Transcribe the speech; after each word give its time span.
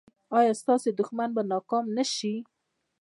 ایا 0.37 0.53
ستاسو 0.61 0.87
دښمن 0.99 1.29
به 1.35 1.41
ناکام 1.51 1.85
نه 1.97 2.03
شي؟ 2.13 2.33